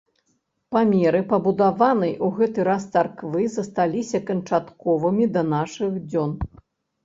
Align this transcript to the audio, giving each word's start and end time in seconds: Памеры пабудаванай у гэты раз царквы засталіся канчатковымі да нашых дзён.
Памеры 0.75 1.19
пабудаванай 1.33 2.13
у 2.29 2.31
гэты 2.41 2.65
раз 2.69 2.89
царквы 2.97 3.45
засталіся 3.59 4.25
канчатковымі 4.33 5.31
да 5.39 5.49
нашых 5.55 6.05
дзён. 6.11 6.31